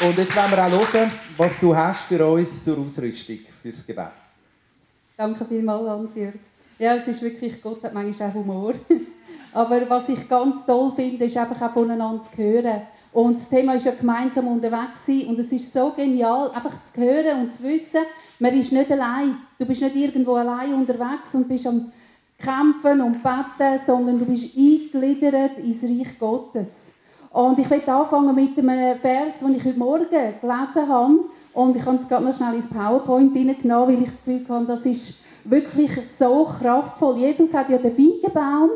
[0.00, 4.12] Und jetzt wollen wir auch hören, was du hast für uns zur Ausrüstung, fürs Gebet.
[5.16, 6.34] Danke vielmals, Hans-Jörg.
[6.78, 8.74] Ja, es ist wirklich, Gott hat manchmal auch Humor.
[9.52, 12.82] Aber was ich ganz toll finde, ist einfach auch voneinander zu hören.
[13.12, 15.26] Und das Thema ist ja gemeinsam unterwegs.
[15.26, 18.02] Und es ist so genial, einfach zu hören und zu wissen,
[18.38, 19.38] man ist nicht allein.
[19.58, 21.90] Du bist nicht irgendwo allein unterwegs und bist am
[22.38, 26.97] Kämpfen und Beten, sondern du bist eingegliedert ins Reich Gottes.
[27.32, 31.18] Und ich möchte anfangen mit einem Vers, den ich heute Morgen gelesen habe.
[31.52, 34.66] Und ich habe es gerade noch schnell ins PowerPoint hineingenommen, weil ich das Gefühl habe,
[34.66, 37.18] das ist wirklich so kraftvoll.
[37.18, 38.70] Jesus hat ja den Feigenbaum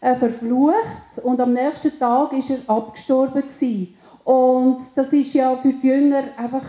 [0.00, 3.96] äh, verflucht und am nächsten Tag ist er abgestorben gewesen.
[4.24, 6.64] Und das ist ja für die Jünger einfach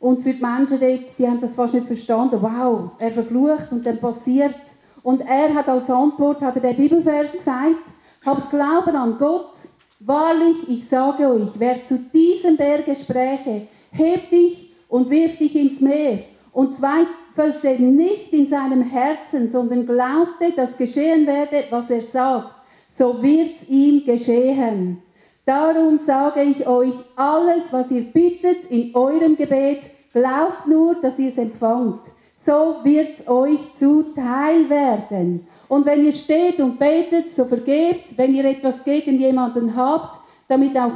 [0.00, 2.38] und für die Menschen dort, die haben das fast nicht verstanden.
[2.40, 4.54] Wow, er verflucht und dann passiert
[5.02, 7.76] Und er hat als Antwort, hat er den Bibelvers gesagt,
[8.24, 9.54] habt Glauben an Gott.
[10.00, 15.80] Wahrlich, ich sage euch, wer zu diesem Berge spräche, heb dich und wirf dich ins
[15.80, 16.20] Meer
[16.52, 22.50] und zweifelte nicht in seinem Herzen, sondern glaubte, dass geschehen werde, was er sagt,
[22.96, 25.02] so wird's ihm geschehen.
[25.44, 29.80] Darum sage ich euch, alles, was ihr bittet in eurem Gebet,
[30.12, 32.02] glaubt nur, dass ihr es empfangt.
[32.46, 35.48] So wird's euch zuteil werden.
[35.68, 40.16] Und wenn ihr steht und betet, so vergebt, wenn ihr etwas gegen jemanden habt,
[40.48, 40.92] damit auch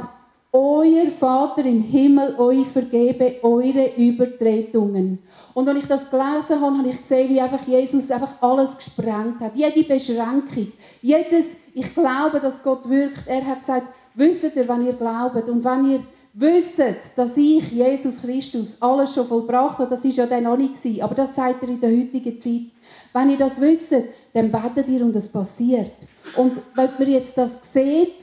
[0.51, 5.19] euer Vater im Himmel euch vergebe eure Übertretungen.
[5.53, 9.39] Und wenn ich das gelesen habe, habe ich gesehen, wie einfach Jesus einfach alles gesprengt
[9.39, 9.55] hat.
[9.55, 10.71] Jede Beschränkung,
[11.01, 13.27] jedes, ich glaube, dass Gott wirkt.
[13.27, 15.99] Er hat gesagt, wisst ihr, wenn ihr glaubt und wenn ihr
[16.33, 16.79] wisst,
[17.15, 21.01] dass ich, Jesus Christus, alles schon vollbracht habe, das ist ja dann noch nicht gewesen,
[21.01, 22.71] aber das sagt er in der heutigen Zeit.
[23.13, 23.93] Wenn ihr das wisst,
[24.33, 25.91] dann betet ihr und es passiert.
[26.35, 28.17] Und wenn man jetzt das sieht,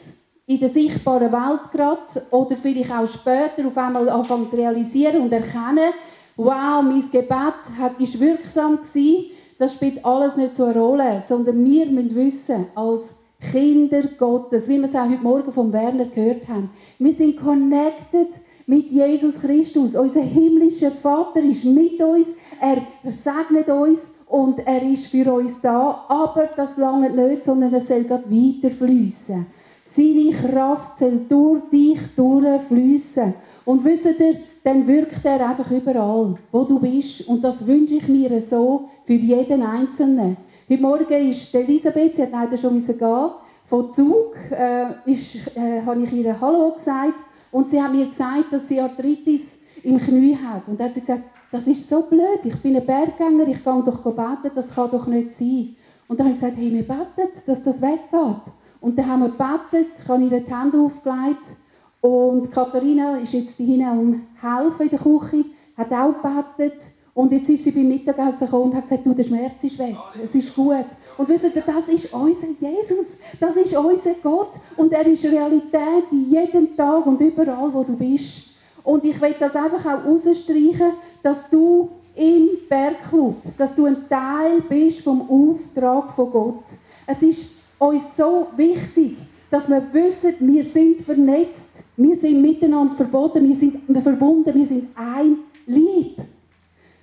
[0.47, 5.33] in der sichtbaren Welt gerade, oder vielleicht auch später auf einmal anfangen zu realisieren und
[5.33, 5.93] erkennen,
[6.37, 11.87] wow, mein Gebet ist wirksam gewesen, das spielt alles nicht so eine Rolle, sondern wir
[11.87, 13.17] müssen wissen, als
[13.53, 18.29] Kinder Gottes, wie wir es auch heute Morgen von Werner gehört haben, wir sind connected
[18.67, 19.95] mit Jesus Christus.
[19.95, 22.29] Unser himmlischer Vater ist mit uns,
[22.61, 22.83] er
[23.23, 28.09] segnet uns und er ist für uns da, aber das lange nicht, sondern er soll
[28.09, 29.47] weiter fließen.
[29.93, 33.35] Seine Kraft soll durch dich durchfließen.
[33.65, 37.29] Und wisst ihr, dann wirkt er einfach überall, wo du bist.
[37.29, 40.37] Und das wünsche ich mir so für jeden Einzelnen.
[40.69, 43.31] Heute Morgen ist Elisabeth, sie hat leider schon gehen,
[43.69, 47.15] von Zug, äh, ist, äh, habe ich ihr Hallo gesagt.
[47.51, 50.69] Und sie hat mir gesagt, dass sie Arthritis im Knie hat.
[50.69, 53.85] Und dann hat sie gesagt, das ist so blöd, ich bin ein Berggänger, ich kann
[53.85, 55.77] doch beten, das kann doch nicht sein.
[56.09, 58.55] Und dann habe ich gesagt, hey, wir beten, dass das weggeht.
[58.81, 61.47] Und dann haben wir gebetet, ich habe ihr die Hände aufgelegt.
[62.01, 65.45] Und Katharina ist jetzt hier um helfen in der Küche,
[65.77, 66.81] hat auch gebetet
[67.15, 69.97] und jetzt ist sie beim Mittagessen gekommen und hat gesagt, du, der Schmerz ist weg,
[70.25, 70.87] es ist gut.
[71.19, 74.53] Und wisst ihr, das ist unser Jesus, das ist unser Gott.
[74.77, 78.50] Und er ist Realität in jedem Tag und überall, wo du bist.
[78.85, 80.93] Und ich will das einfach auch rausstreichen,
[81.23, 86.65] dass du im Bergclub, dass du ein Teil bist vom Auftrag von Gott.
[87.07, 89.17] Es ist uns so wichtig,
[89.51, 94.89] dass wir wissen, wir sind vernetzt, wir sind miteinander verbunden, wir sind verbunden, wir sind
[94.95, 96.17] ein Lieb.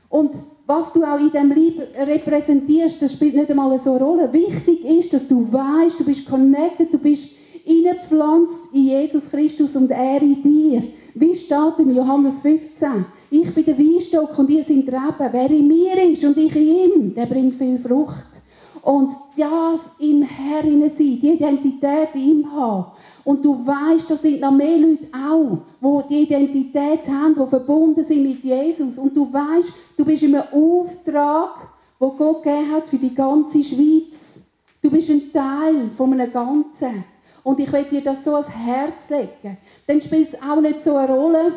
[0.10, 0.32] Und
[0.66, 4.34] was du auch in diesem Lieb repräsentierst, das spielt nicht einmal so eine Rolle.
[4.34, 7.38] Wichtig ist, dass du weißt, du bist connected, du bist
[7.68, 10.84] eingepflanzt in Jesus Christus und er in dir.
[11.20, 13.06] Wie steht in Johannes 15?
[13.32, 15.30] Ich bin der Weinstock und ihr seid Reben.
[15.32, 18.38] Wer in mir ist und ich in ihm, der bringt viel Frucht.
[18.84, 22.86] Und das im Herrn sein, die Identität in ihm haben.
[23.24, 28.06] Und du weißt, da sind noch mehr Leute auch, die die Identität haben, die verbunden
[28.06, 28.98] sind mit Jesus.
[29.00, 31.68] Und du weißt, du bist in einem Auftrag,
[32.00, 34.52] wo Gott gegeben hat für die ganze Schweiz.
[34.82, 37.04] Du bist ein Teil von einem Ganzen.
[37.44, 39.58] Und ich will dir das so ans Herz legen.
[39.88, 41.54] Dann spielt es auch nicht so eine Rolle,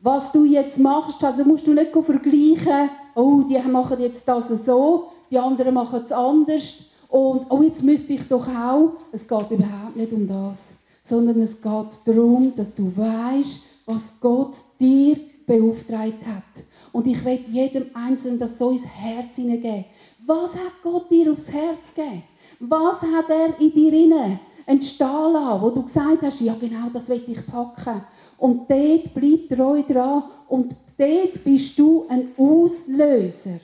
[0.00, 1.24] was du jetzt machst.
[1.24, 6.12] Also musst du nicht vergleichen, oh, die machen jetzt das so, die anderen machen es
[6.12, 6.92] anders.
[7.08, 8.92] Und oh, jetzt müsste ich doch auch.
[9.10, 14.54] Es geht überhaupt nicht um das, sondern es geht darum, dass du weißt, was Gott
[14.78, 15.16] dir
[15.46, 16.64] beauftragt hat.
[16.92, 19.86] Und ich will jedem Einzelnen das so ins Herz hineingeben.
[20.26, 22.22] Was hat Gott dir aufs Herz gegeben?
[22.60, 27.08] Was hat er in dir inne entstehen lassen, wo du gesagt hast, ja genau, das
[27.08, 28.02] will ich packen.
[28.36, 33.60] Und dort bleib treu dran und dort bist du ein Auslöser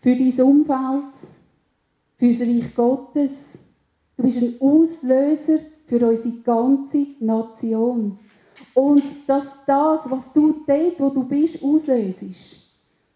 [0.00, 1.14] für dein Umfeld,
[2.16, 3.66] für das Reich Gottes.
[4.16, 8.18] Du bist ein Auslöser für unsere ganze Nation.
[8.74, 12.24] Und dass das, was du dort, wo du bist, auslöst,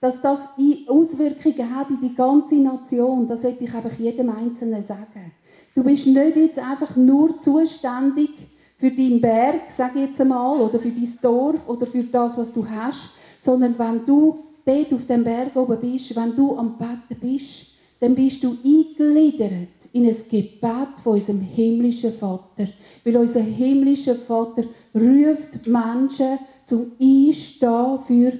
[0.00, 0.40] dass das
[0.88, 5.32] Auswirkungen hat in die ganze Nation, das möchte ich einfach jedem Einzelnen sagen.
[5.74, 8.30] Du bist nicht jetzt einfach nur zuständig
[8.78, 12.52] für deinen Berg, sage ich jetzt einmal, oder für dein Dorf oder für das, was
[12.52, 17.20] du hast, sondern wenn du dort auf dem Berg oben bist, wenn du am Betten
[17.20, 22.68] bist, dann bist du eingegliedert in ein Gebet von unserem himmlischen Vater.
[23.04, 28.32] Weil unser himmlischer Vater ruft Menschen zum Einstehen für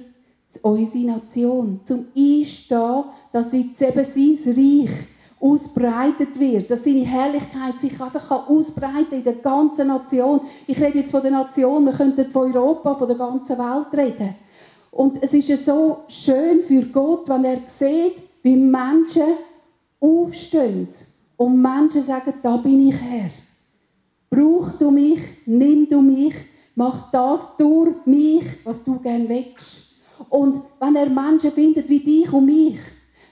[0.61, 1.79] unsere Nation.
[1.85, 9.15] Zum Einstehen, dass jetzt eben sein Reich ausbreitet wird, dass seine Herrlichkeit sich einfach ausbreiten
[9.15, 10.41] in der ganzen Nation.
[10.65, 14.35] Ich rede jetzt von der Nation, wir könnten von Europa, von der ganzen Welt reden.
[14.91, 19.33] Und es ist ja so schön für Gott, wenn er sieht, wie Menschen
[19.99, 20.87] aufstehen
[21.35, 23.29] und Menschen sagen, da bin ich Herr.
[24.29, 26.33] Brauch du mich, nimm du mich,
[26.75, 29.95] mach das durch mich, was du gern willst.
[30.29, 32.79] Und wenn er Menschen findet wie dich und mich,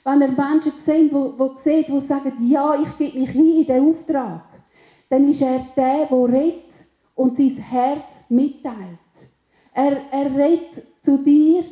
[0.03, 3.65] wenn er Menschen sieht, wo, wo sieht, die sagen, ja, ich gebe mich hin in
[3.65, 4.43] den Auftrag,
[5.09, 6.73] dann ist er der, der redet
[7.15, 8.75] und sein Herz mitteilt.
[9.73, 11.63] Er, er redet zu dir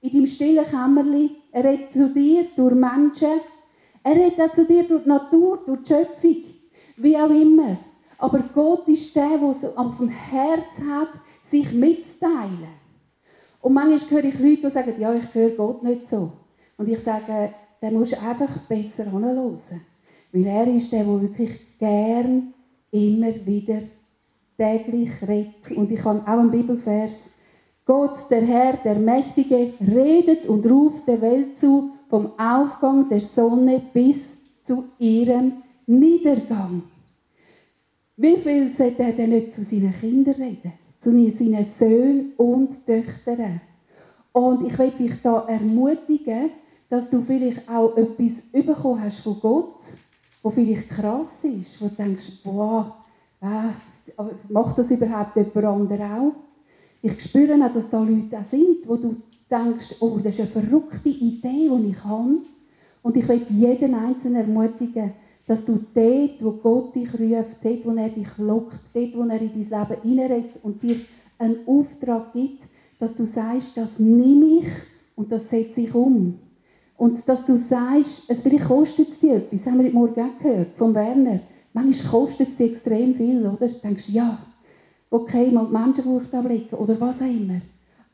[0.00, 3.40] in deinem stillen Kämmerli, er redet zu dir durch Menschen,
[4.02, 6.44] er redet auch zu dir durch die Natur, durch die Schöpfung,
[6.96, 7.76] wie auch immer.
[8.18, 11.08] Aber Gott ist der, der es am Herz hat,
[11.44, 12.82] sich mitzuteilen.
[13.60, 16.32] Und manchmal höre ich Leute, die sagen, ja, ich höre Gott nicht so.
[16.82, 17.50] Und ich sage,
[17.80, 19.60] dann musst du einfach besser hören.
[20.32, 22.54] Weil er ist der, der wirklich gern
[22.90, 23.82] immer wieder
[24.58, 25.76] täglich redet.
[25.76, 27.36] Und ich habe auch einen Bibelvers.
[27.84, 33.80] Gott, der Herr, der Mächtige, redet und ruft der Welt zu, vom Aufgang der Sonne
[33.92, 36.82] bis zu ihrem Niedergang.
[38.16, 40.72] Wie viel sollte er denn nicht zu seinen Kindern reden?
[41.00, 43.60] Zu seinen Söhnen und Töchtern.
[44.32, 46.50] Und ich will dich da ermutigen,
[46.92, 49.80] dass du vielleicht auch etwas bekommen hast von Gott,
[50.42, 52.98] wo vielleicht krass ist, wo du denkst, boah,
[53.40, 53.70] äh,
[54.50, 56.32] macht das überhaupt jemand anderes auch?
[57.00, 59.16] Ich spüre auch, dass da Leute auch sind, wo du
[59.50, 62.42] denkst, oh, das ist eine verrückte Idee, die ich habe.
[63.02, 65.14] Und ich will jeden Einzelnen ermutigen,
[65.46, 69.40] dass du dort, wo Gott dich ruft, dort, wo er dich lockt, dort, wo er
[69.40, 70.96] in dein Leben hineinredet und dir
[71.38, 72.64] einen Auftrag gibt,
[72.98, 74.68] dass du sagst, das nehme ich
[75.16, 76.38] und das setze ich um.
[77.02, 80.38] Und dass du sagst, es vielleicht kostet es dir etwas, haben wir heute Morgen auch
[80.40, 81.40] gehört, von Werner.
[81.72, 83.66] Manchmal kostet es dir extrem viel, oder?
[83.66, 84.38] Du denkst, ja,
[85.10, 87.60] okay, mal die Menschenwurst ablegen oder was auch immer.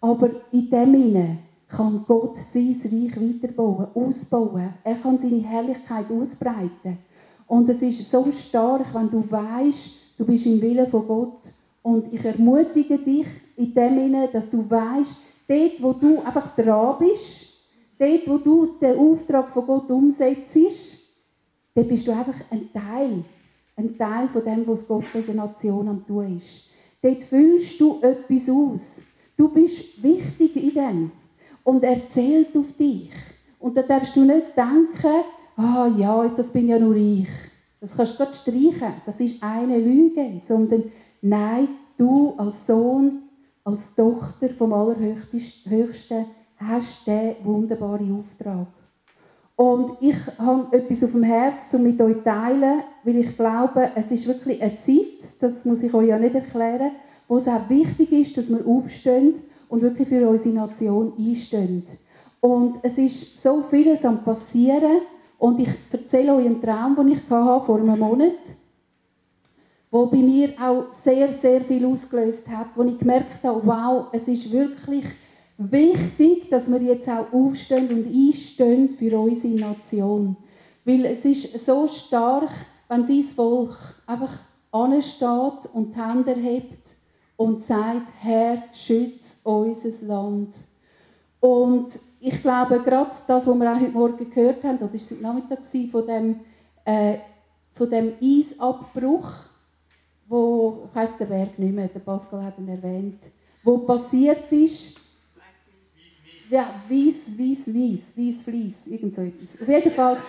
[0.01, 1.39] Aber in dem Sinne
[1.69, 4.73] kann Gott sein Reich weiterbauen, ausbauen.
[4.83, 6.97] Er kann seine Herrlichkeit ausbreiten.
[7.47, 11.41] Und es ist so stark, wenn du weißt, du bist im Willen von Gott.
[11.83, 16.97] Und ich ermutige dich in dem Sinne, dass du weißt, dort, wo du einfach dran
[17.01, 17.48] bist,
[17.99, 20.57] dort, wo du den Auftrag von Gott umsetzt,
[21.75, 23.25] dort bist du einfach ein Teil.
[23.77, 26.71] Ein Teil von dem, was Gott in der Nation am tun ist.
[27.01, 29.03] Dort füllst du etwas aus.
[29.37, 31.11] Du bist wichtig in dem.
[31.63, 33.11] Und er zählt auf dich.
[33.61, 35.25] Und da darfst du nicht denken,
[35.57, 37.29] ah ja, jetzt das bin ja nur ich.
[37.81, 38.95] Das kannst du gerade streichen.
[39.07, 40.41] Das ist eine Lüge.
[40.47, 40.91] Sondern
[41.23, 43.23] nein, du als Sohn,
[43.65, 46.27] als Tochter vom Allerhöchsten
[46.59, 48.67] hast diesen wunderbaren Auftrag.
[49.57, 54.11] Und ich habe etwas auf dem Herzen, um mit euch teilen, weil ich glaube, es
[54.13, 56.93] ist wirklich eine Zeit, das muss ich euch ja nicht erklären,
[57.27, 59.35] wo es auch wichtig ist, dass wir aufstehen
[59.69, 61.85] und wirklich für unsere Nation einstehen.
[62.41, 65.01] Und es ist so vieles am passieren
[65.39, 68.33] und ich erzähle euch einen Traum, den ich hatte vor einem Monat,
[69.91, 74.29] wo bei mir auch sehr, sehr viel ausgelöst hat, wo ich gemerkt habe, wow, es
[74.29, 75.05] ist wirklich
[75.59, 80.37] wichtig, dass wir jetzt auch aufstehen und einstehen für unsere Nation.
[80.85, 82.51] Weil es ist so stark,
[82.89, 84.33] wenn sein Volk einfach
[84.71, 86.87] ansteht und die Hände hebt
[87.37, 90.55] und sagt, Herr, schütze unser Land.
[91.41, 91.89] Und
[92.21, 95.23] ich glaube, gerade das, was wir auch heute Morgen gehört haben, oder ist es heute
[95.23, 95.61] Nachmittag
[95.91, 96.41] von dem,
[96.85, 97.19] äh,
[97.75, 99.31] von dem Eisabbruch,
[100.27, 103.21] wo, ich weiss den Berg nicht mehr, der Pascal hat ihn erwähnt,
[103.63, 105.08] wo passiert ist,
[106.51, 109.63] ja, weiss, weiss, weiss, weiss, fleiss, irgend so etwas.
[109.63, 110.17] Auf jeden Fall.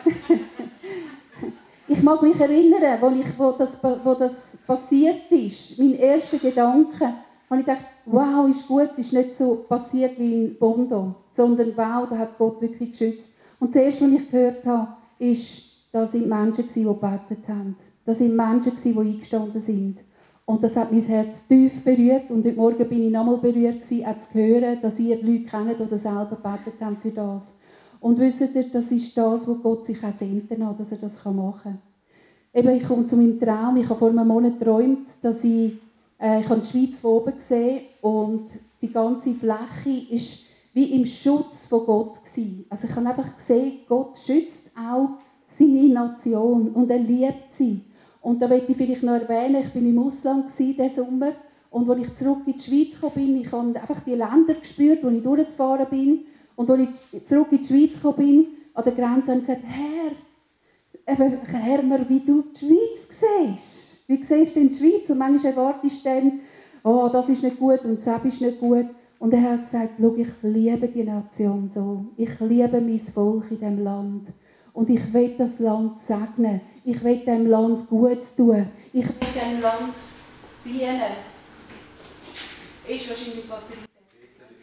[1.91, 7.13] Ich mag mich erinnern, wo, ich, wo, das, wo das passiert ist, mein erster Gedanke,
[7.49, 12.07] habe ich gedacht, wow, ist gut, ist nicht so passiert wie in Bondo, sondern wow,
[12.07, 13.33] da hat Gott wirklich geschützt.
[13.59, 17.75] Und das erste, was ich gehört habe, ist, da sind Menschen, die gebetet haben.
[18.05, 19.97] Da sind Menschen, die eingestanden sind.
[20.49, 22.31] Und das hat mein Herz tief berührt.
[22.31, 25.79] Und heute Morgen bin ich nochmal berührt, gewesen, auch zu hören, dass ihr Leute kennt
[25.79, 27.59] oder selber gebetet habt für das.
[27.99, 31.59] Und wisst ihr, das ist das, was Gott sich auch sehnt, dass er das machen
[31.61, 31.77] kann.
[32.51, 33.77] Eben, ich komme zu meinem Traum.
[33.77, 35.73] Ich habe vor einem Monat geträumt, dass ich,
[36.19, 38.47] äh, ich die Schweiz von oben gesehen und
[38.81, 42.65] die ganze Fläche ist wie im Schutz von Gott gewesen.
[42.71, 45.09] Also ich habe einfach gesehen, Gott schützt auch
[45.55, 47.81] seine Nation und er liebt sie.
[48.21, 51.31] Und da möchte ich vielleicht noch erwähnen, ich war im Ausland diesen Sommer
[51.71, 55.03] und als ich zurück in die Schweiz gekommen bin, ich habe einfach die Länder gespürt,
[55.03, 56.19] wo ich durchgefahren bin
[56.55, 56.81] und als
[57.13, 60.11] ich zurück in die Schweiz gekommen bin, an der Grenze, habe ich gesagt, Herr,
[61.05, 64.09] erklär mir, wie du die Schweiz siehst.
[64.09, 65.09] Wie siehst du die Schweiz?
[65.09, 66.39] Und manchmal erwartest du dann,
[66.83, 68.85] oh, das ist nicht gut und das ist nicht gut.
[69.19, 72.05] Und er hat gesagt, schau, ich liebe die Nation so.
[72.15, 74.29] Ich liebe mein Volk in diesem Land.
[74.73, 76.61] Und ich will das Land segnen.
[76.85, 78.67] Ich will dem Land gut tun.
[78.93, 79.95] Ich will dem Land
[80.65, 81.01] dienen.
[82.87, 83.89] Ist wahrscheinlich Batterie.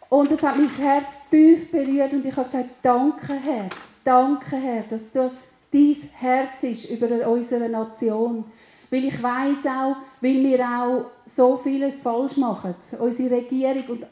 [0.09, 3.69] Und es hat mein Herz tief berührt und ich habe gesagt, danke Herr,
[4.05, 5.33] danke Herr, dass das
[5.73, 8.45] dein Herz ist über unsere Nation.
[8.91, 12.75] Weil ich weiß auch, weil wir auch so vieles falsch machen.
[13.01, 14.07] Unsere Regierung und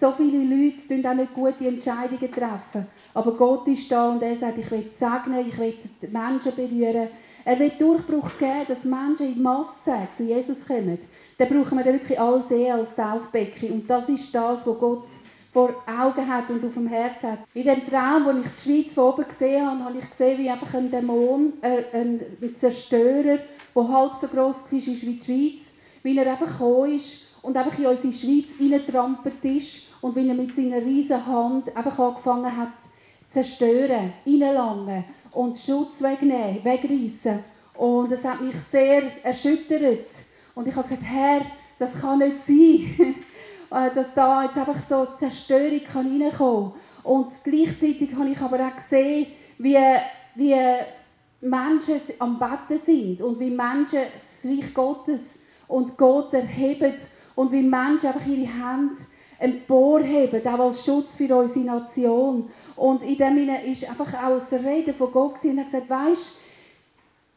[0.00, 2.86] so viele Leute tun auch nicht gute Entscheidungen treffen.
[3.12, 7.08] Aber Gott ist da und er sagt, ich will segnen, ich will die Menschen berühren.
[7.44, 10.98] Er will Durchbruch geben, dass Menschen in Masse zu Jesus kommen.
[11.36, 13.70] Dann brauchen wir wirklich alle sehr als Taufbecken.
[13.72, 15.08] Und das ist das, was Gott
[15.52, 17.40] vor Augen hat und auf dem Herz hat.
[17.54, 20.74] In dem Traum, wo ich die Schweiz oben gesehen habe, habe ich gesehen, wie einfach
[20.74, 22.20] ein Dämon, äh, ein
[22.56, 23.38] Zerstörer,
[23.74, 27.78] der halb so groß war wie die Schweiz, wie er einfach gekommen ist und einfach
[27.78, 32.82] in unsere Schweiz reingetrampelt ist und wie er mit seiner riesen Hand einfach angefangen hat
[32.82, 35.04] zu zerstören, reinlangen
[35.34, 37.44] und Schutz wegnehmen, wegreißen.
[37.74, 40.06] Und das hat mich sehr erschüttert.
[40.54, 41.42] Und ich habe gesagt, Herr,
[41.78, 43.14] das kann nicht sein,
[43.70, 46.80] äh, dass da jetzt einfach so Zerstörung kann reinkommen kann.
[47.02, 49.26] Und gleichzeitig habe ich aber auch gesehen,
[49.58, 49.78] wie,
[50.36, 50.56] wie
[51.40, 56.94] Menschen am Betten sind und wie Menschen das Reich Gottes und Gott erheben
[57.34, 58.96] und wie Menschen einfach ihre Hände
[59.38, 62.48] emporheben, auch als Schutz für unsere Nation.
[62.76, 65.90] Und in dem Sinne ist einfach auch das Reden von Gott und er hat gesagt,
[65.90, 66.40] weisst,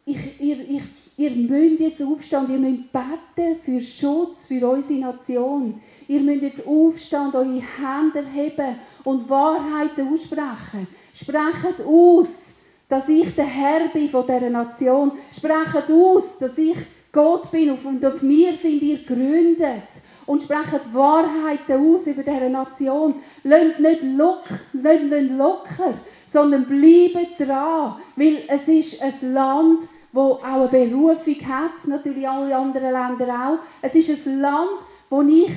[0.05, 0.83] ich, ihr, ich,
[1.17, 5.81] ihr müsst jetzt aufstehen, ihr müsst beten für Schutz für unsere Nation.
[6.07, 10.87] Ihr müsst jetzt aufstehen und eure Hände erheben und Wahrheiten aussprechen.
[11.13, 12.55] Sprecht aus,
[12.87, 15.11] dass ich der Herr bin von dieser Nation.
[15.35, 16.77] Sprecht aus, dass ich
[17.11, 19.87] Gott bin und auf mir sind ihr gegründet
[20.27, 23.15] und sprechen Wahrheiten aus über diese Nation.
[23.43, 24.43] Lasst nicht, lock,
[24.73, 25.93] nicht locker,
[26.31, 29.79] sondern bleibt dran, weil es ist ein Land,
[30.13, 33.59] das auch eine Berufung hat, natürlich alle anderen Länder auch.
[33.81, 34.69] Es ist ein Land,
[35.09, 35.49] wo ich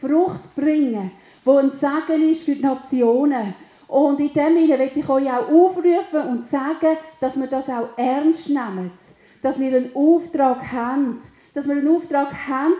[0.00, 1.10] Frucht bringen will,
[1.44, 3.54] wo ein Segen ist für die Nationen.
[3.88, 7.88] Und in dem Sinne möchte ich euch auch aufrufen und sagen, dass wir das auch
[7.96, 8.92] ernst nehmen.
[9.42, 11.20] Dass wir einen Auftrag haben.
[11.52, 12.74] Dass wir einen Auftrag haben,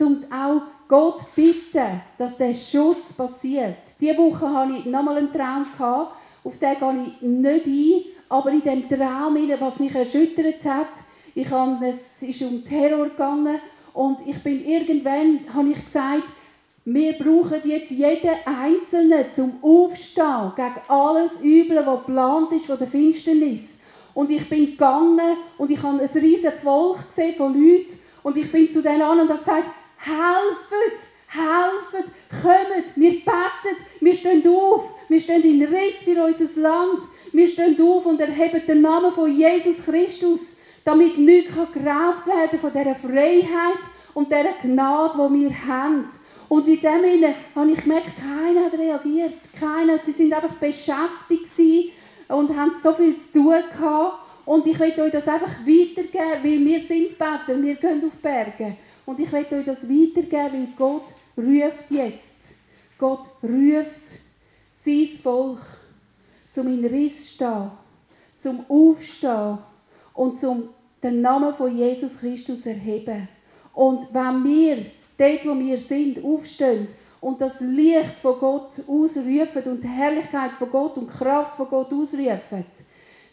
[0.00, 3.76] um auch Gott bitten, dass der Schutz passiert.
[4.00, 5.64] Diese Woche hatte ich nochmal einen Traum,
[6.42, 10.88] auf den gehe ich nicht ein, aber in dem Traum, was mich erschüttert hat,
[11.32, 13.60] ich habe, es ist um Terror gegangen
[13.94, 16.24] und ich bin irgendwann, habe ich gesagt,
[16.84, 22.88] wir brauchen jetzt jeden Einzelnen zum Aufstehen gegen alles Üble, was geplant ist von der
[22.88, 23.78] Finsternis.
[24.12, 28.50] Und ich bin gegangen und ich habe ein riesiges Volk gesehen von Leuten und ich
[28.50, 29.68] bin zu denen an und habe gesagt,
[30.00, 32.10] helfet, helfet,
[32.42, 37.02] kommt, wir beten, wir stehen auf, wir stehen in Riss für unser Land,
[37.32, 42.72] wir stehen auf und erheben den Namen von Jesus Christus, damit nichts geraubt werden von
[42.72, 43.78] dieser Freiheit
[44.14, 46.08] und dieser Gnade, die wir haben.
[46.48, 49.34] Und in dem Sinne habe ich gemerkt, keiner hat reagiert.
[49.58, 51.92] Keiner, die sind einfach beschäftigt
[52.26, 54.18] und haben so viel zu tun gehabt.
[54.46, 58.76] Und ich will euch das einfach weitergeben, weil wir sind Beter, wir gehen auf Berge.
[59.06, 61.04] Und ich möchte euch das weitergeben, weil Gott
[61.36, 62.36] ruft jetzt.
[62.98, 64.20] Gott ruft
[64.84, 65.60] sein Volk
[66.54, 67.70] zum in Riss stehen,
[68.40, 69.58] zum Aufstehen
[70.14, 70.70] und zum
[71.02, 73.28] den Namen von Jesus Christus erheben.
[73.72, 76.88] Und wenn wir dort, wo wir sind, aufstehen
[77.20, 81.68] und das Licht von Gott ausrufen und die Herrlichkeit von Gott und die Kraft von
[81.68, 82.64] Gott ausrufen,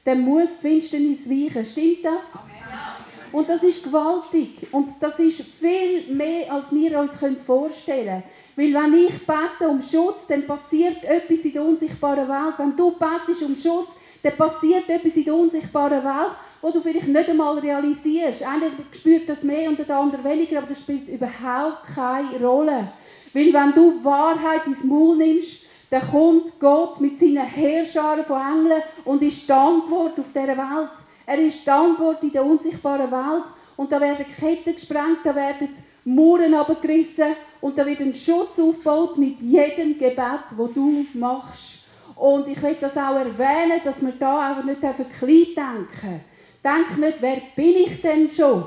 [0.06, 1.66] dann muss die Finsternis weichen.
[1.66, 2.36] Stimmt das?
[2.36, 3.07] Amen.
[3.32, 4.68] Und das ist gewaltig.
[4.72, 7.12] Und das ist viel mehr, als wir uns
[7.46, 8.24] vorstellen
[8.56, 8.74] können.
[8.74, 12.56] Weil wenn ich bete um Schutz, dann passiert etwas in der unsichtbaren Welt.
[12.58, 13.90] Wenn du betest um Schutz,
[14.24, 16.32] dann passiert etwas in der unsichtbaren Welt.
[16.62, 18.44] wo du vielleicht nicht einmal realisierst.
[18.44, 22.88] Einer spürt das mehr und der andere weniger, aber das spielt überhaupt keine Rolle.
[23.34, 28.82] Weil wenn du Wahrheit ins Maul nimmst, dann kommt Gott mit seinen Heerscharen von Engeln
[29.06, 30.90] und ist die Antwort auf dieser Welt.
[31.28, 33.44] Er ist Antwort in der unsichtbaren Welt.
[33.76, 35.70] Und da werden Ketten gesprengt, da werden
[36.06, 41.86] Mauern abgerissen und da wird ein Schutz aufgebaut mit jedem Gebet, wo du machst.
[42.16, 46.22] Und ich will das auch erwähnen, dass wir da auch nicht klein denken.
[46.64, 48.64] Denk nicht, wer bin ich denn schon?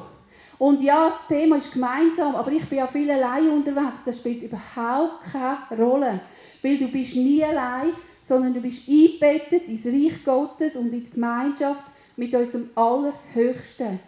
[0.58, 4.04] Und ja, das Thema ist gemeinsam, aber ich bin ja viel allein unterwegs.
[4.04, 6.20] Das spielt überhaupt keine Rolle.
[6.62, 7.94] Weil du bist nie allein,
[8.28, 11.89] sondern du bist eingebettet ins Reich Gottes und in die Gemeinschaft
[12.20, 13.98] mit unserem Allerhöchsten.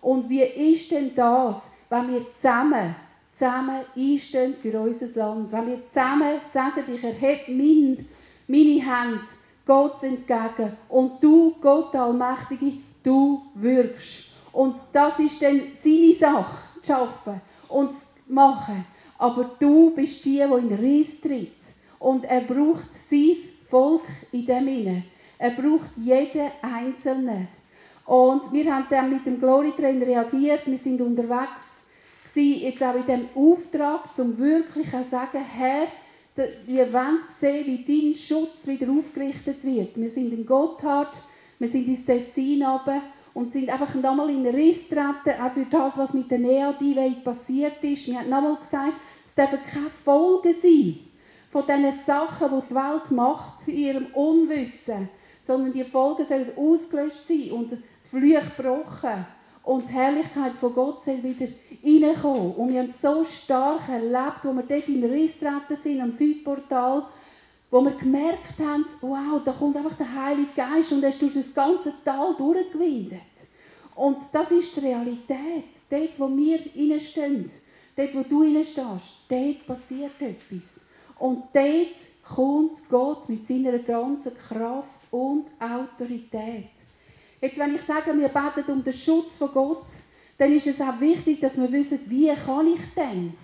[0.00, 2.96] Und wie ist denn das, wenn wir zusammen,
[3.36, 5.52] zusammen einstehen für unser Land?
[5.52, 8.06] Wenn wir zusammen sagen, ich erhebe mein,
[8.48, 9.20] meine Hände
[9.64, 14.32] Gott entgegen und du, Gott Allmächtige, du wirkst.
[14.52, 18.84] Und das ist dann seine Sache, zu schaffen und zu machen.
[19.18, 21.52] Aber du bist die, die in den tritt.
[22.00, 23.36] Und er braucht sein
[23.70, 24.02] Volk
[24.32, 25.04] in dem Inne.
[25.42, 27.48] Er braucht jeden Einzelnen.
[28.06, 30.60] Und wir haben dann mit dem Glory Train reagiert.
[30.66, 31.88] Wir sind unterwegs
[32.32, 35.88] gewesen, jetzt auch in dem Auftrag, um wirklich zu sagen, Herr,
[36.64, 39.96] wir wollen sehen, wie dein Schutz wieder aufgerichtet wird.
[39.96, 41.12] Wir sind in Gotthard,
[41.58, 43.02] wir sind ins Tessin runter
[43.34, 47.16] und sind einfach nochmal in den Riss getreten, auch für das, was mit der Nea-Divei
[47.24, 48.06] passiert ist.
[48.06, 48.94] Wir haben nochmal gesagt,
[49.28, 50.98] es dürfen keine Folgen sein
[51.50, 55.08] von diesen Sachen, die die Welt macht, in ihrem Unwissen,
[55.46, 57.78] sondern die Folgen sollen ausgelöscht sein und
[58.10, 59.26] Flüche gebrochen.
[59.64, 61.46] Und die Herrlichkeit von Gott soll wieder
[61.84, 62.54] reinkommen.
[62.54, 67.04] Und wir haben so stark erlebt, wo wir dort in Riss sind, am Südportal,
[67.70, 71.34] wo wir gemerkt haben, wow, da kommt einfach der Heilige Geist und er ist durch
[71.34, 73.20] das ganze Tal durchgewindet.
[73.94, 75.64] Und das ist die Realität.
[75.90, 77.50] Dort, wo wir reinstehen,
[77.96, 80.90] dort, wo du reinstehst, dort passiert etwas.
[81.18, 86.70] Und dort kommt Gott mit seiner ganzen Kraft und Autorität.
[87.40, 89.86] Jetzt, wenn ich sage, wir beten um den Schutz von Gott,
[90.38, 93.34] dann ist es auch wichtig, dass wir wissen, wie kann ich denn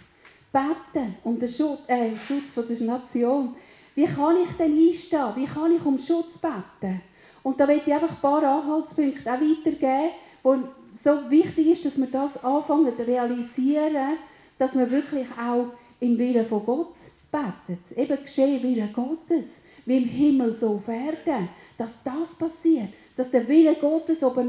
[0.52, 3.54] beten um den Schutz, äh, Schutz von der Nation.
[3.94, 5.32] Wie kann ich denn einstehen?
[5.36, 7.00] Wie kann ich um Schutz beten?
[7.42, 10.10] Und da möchte ich einfach ein paar Anhaltspunkte auch weitergeben,
[10.42, 10.56] wo
[11.02, 14.16] so wichtig ist, dass wir das anfangen zu realisieren,
[14.58, 15.66] dass wir wirklich auch
[16.00, 16.94] im Willen von Gott
[17.30, 17.78] beten.
[17.96, 21.48] Eben geschehe Wille Gottes, wie im Himmel so auf Erden.
[21.76, 24.48] Dass das passiert dass der Wille Gottes oben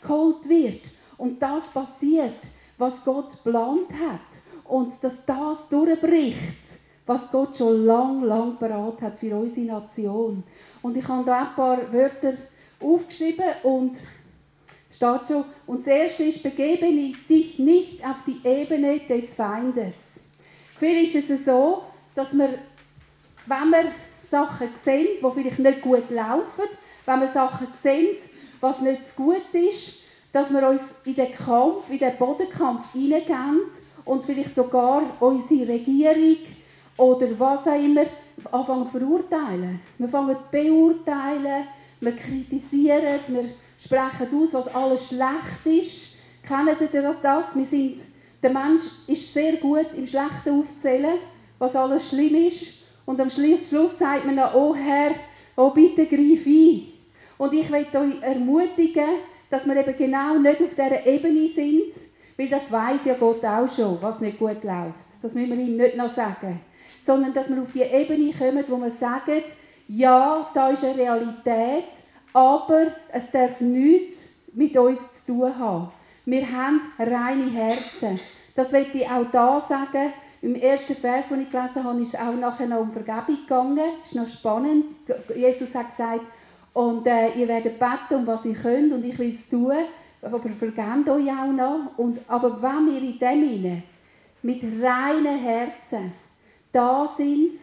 [0.00, 0.82] geholt wird
[1.18, 2.36] und das passiert,
[2.78, 4.20] was Gott geplant hat
[4.62, 6.38] und dass das durchbricht,
[7.04, 10.44] was Gott schon lang, lang parat hat für unsere Nation.
[10.80, 12.34] Und ich habe da ein paar Wörter
[12.80, 13.98] aufgeschrieben und
[14.92, 15.44] steht schon.
[15.66, 16.86] Und das erste ist, begebe
[17.28, 19.94] dich nicht auf die Ebene des Feindes.
[20.78, 21.82] Vielleicht ist es so,
[22.14, 22.50] dass wir,
[23.46, 23.92] wenn wir
[24.34, 26.68] Sachen sehen, die vielleicht nicht gut laufen,
[27.06, 28.16] wenn wir Sachen sehen,
[28.60, 33.60] was nicht gut ist, dass wir uns in den Kampf, in den Bodenkampf hineingehen
[34.04, 36.38] und vielleicht sogar unsere Regierung
[36.96, 38.06] oder was auch immer
[38.50, 39.80] anfangen zu verurteilen.
[39.98, 41.66] Wir fangen zu beurteilen,
[42.00, 43.44] wir kritisieren, wir
[43.78, 46.16] sprechen aus, was alles schlecht ist.
[46.42, 47.22] Kennen ihr das?
[47.22, 47.54] das?
[47.54, 48.00] Wir sind,
[48.42, 51.18] der Mensch ist sehr gut im Schlechten aufzählen,
[51.60, 52.83] was alles schlimm ist.
[53.06, 55.12] Und am Schluss sagt man dann, oh Herr,
[55.56, 56.82] oh bitte greif ein.
[57.36, 59.08] Und ich möchte euch ermutigen,
[59.50, 61.92] dass wir eben genau nicht auf dieser Ebene sind,
[62.36, 64.94] weil das weiß ja Gott auch schon, was nicht gut läuft.
[65.22, 66.60] Das müssen wir ihm nicht noch sagen.
[67.06, 69.42] Sondern dass wir auf die Ebene kommen, wo wir sagen,
[69.88, 71.84] ja, da ist eine Realität,
[72.32, 75.92] aber es darf nichts mit uns zu tun haben.
[76.24, 78.18] Wir haben reine Herzen.
[78.54, 80.12] Das möchte ich auch da sagen.
[80.44, 83.78] Im ersten Vers, den ich gelesen habe, ist es auch nachher noch um Vergebung gegangen.
[84.02, 84.84] Das ist noch spannend.
[85.34, 86.20] Jesus hat gesagt,
[86.74, 89.72] und äh, ihr werdet beten, um was ihr könnt, und ich will es tun.
[90.20, 91.96] Aber vergebt euch auch noch.
[91.96, 93.82] Und, aber wenn wir in dem hinein
[94.42, 96.12] mit reinen Herzen
[96.72, 97.58] da sind,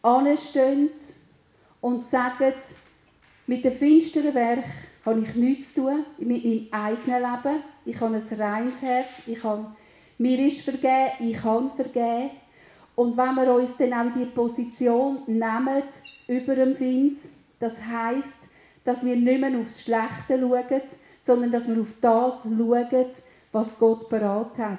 [0.00, 0.90] anstehen
[1.80, 2.52] und sagen,
[3.48, 4.64] mit dem finsteren Werk
[5.04, 7.62] habe ich nichts zu tun, mit meinem eigenen Leben.
[7.84, 9.74] Ich habe ein reines Herz, ich kann,
[10.18, 12.30] mir ist vergeben, ich kann vergeben.
[12.94, 15.82] Und wenn wir uns dann auch die Position nehmen,
[16.28, 17.18] über dem Find,
[17.58, 18.44] das heißt,
[18.84, 20.82] dass wir nicht mehr aufs Schlechte schauen,
[21.26, 23.06] sondern dass wir auf das schauen,
[23.52, 24.78] was Gott parat hat.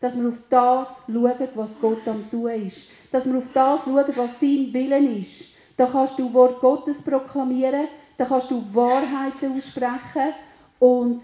[0.00, 2.90] Dass wir auf das schauen, was Gott am tun ist.
[3.10, 5.56] Dass wir auf das schauen, was sein Willen ist.
[5.76, 10.34] Da kannst du Wort Gottes proklamieren, da kannst du Wahrheiten aussprechen
[10.80, 11.22] und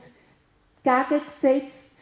[0.84, 1.93] gegengesetzt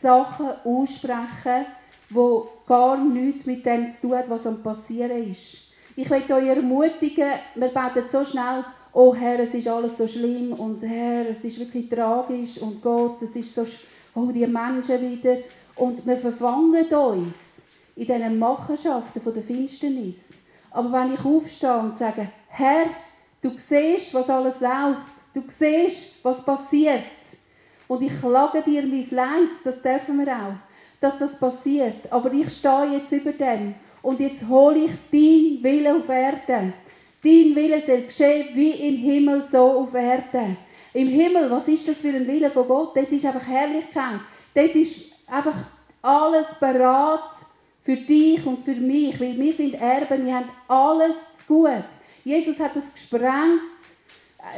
[0.00, 1.66] Sachen aussprechen,
[2.08, 5.72] die gar nichts mit dem zu tun was am passieren ist.
[5.96, 10.52] Ich möchte euch ermutigen, wir beten so schnell, oh Herr, es ist alles so schlimm
[10.54, 13.66] und Herr, es ist wirklich tragisch und Gott, es ist so,
[14.14, 15.36] oh die Menschen wieder
[15.76, 20.44] und wir verfangen uns in diesen Machenschaften der Finsternis.
[20.70, 22.86] Aber wenn ich aufstehe und sage, Herr,
[23.42, 25.00] du siehst, was alles läuft,
[25.34, 27.19] du siehst, was passiert
[27.90, 30.54] und ich klage dir mein Leid, das dürfen wir auch,
[31.00, 35.96] dass das passiert, aber ich stehe jetzt über dem und jetzt hole ich dein Wille
[35.96, 36.72] auf Erden.
[37.20, 40.56] Dein Wille soll geschehen wie im Himmel, so auf Erden.
[40.94, 42.96] Im Himmel, was ist das für ein Wille von Gott?
[42.96, 44.20] Dort ist einfach Herrlichkeit.
[44.54, 45.56] Dort ist einfach
[46.00, 47.18] alles bereit
[47.84, 51.84] für dich und für mich, weil wir sind Erben, wir haben alles zu gut.
[52.22, 53.62] Jesus hat es gesprengt,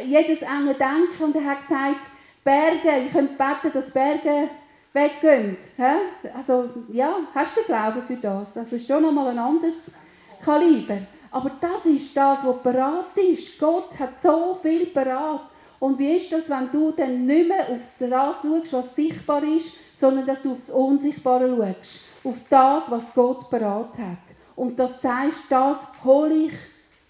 [0.06, 2.11] jedes enge Denken, und er hat gesagt,
[2.44, 4.48] Berge, ich könnte beten, dass Berge
[4.92, 5.56] weggehen.
[6.36, 8.56] Also, ja, hast du Glauben für das?
[8.56, 9.94] Also, ist schon nochmal ein anderes
[10.44, 10.98] Kaliber.
[11.30, 13.58] Aber das ist das, was parat ist.
[13.58, 15.40] Gott hat so viel parat.
[15.80, 19.74] Und wie ist das, wenn du dann nicht mehr auf das schaust, was sichtbar ist,
[19.98, 22.04] sondern dass du auf das Unsichtbare schaust?
[22.24, 24.36] Auf das, was Gott parat hat.
[24.54, 26.52] Und das sagst, das hole ich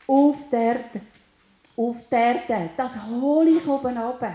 [0.06, 1.00] auf der Erde.
[1.76, 2.70] Auf der Erde.
[2.76, 4.32] Das hole ich oben runter.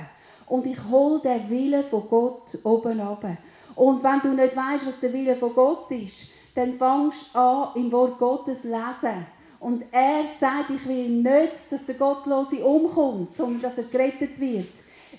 [0.47, 3.37] Und ich hole den Willen von Gott oben runter.
[3.75, 7.69] Und wenn du nicht weißt, was der Wille von Gott ist, dann fangst du an,
[7.75, 9.25] im Wort Gottes zu lesen
[9.59, 14.67] und er sagt, ich will nicht, dass der Gottlose umkommt, sondern dass er gerettet wird.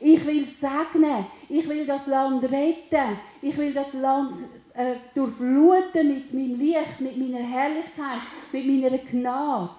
[0.01, 4.41] Ich will segnen, ich will das Land retten, ich will das Land
[4.75, 8.21] äh, durchfluten mit meinem Licht, mit meiner Herrlichkeit,
[8.53, 9.71] mit meiner Gnade.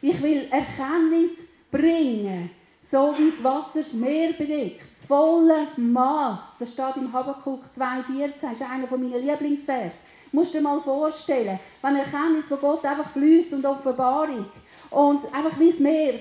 [0.00, 2.50] Ich will Erkenntnis bringen,
[2.90, 4.80] so wie das Wasser das Meer bedeckt.
[4.80, 6.58] Das volle Maß.
[6.58, 8.32] Das steht im Habakkuk 2,14.
[8.40, 9.94] Das ist einer meiner Lieblingsvers.
[10.32, 14.46] Musst dir mal vorstellen, wenn Erkenntnis von Gott einfach fließt und Offenbarung
[14.90, 16.14] und einfach wie das Meer,